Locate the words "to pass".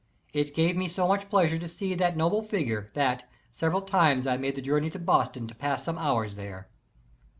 5.45-5.83